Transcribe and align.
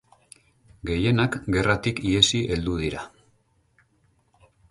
Gehienak 0.89 1.35
gerratik 1.57 2.01
ihesi 2.13 2.41
heldu 2.55 2.77
dira. 2.85 3.03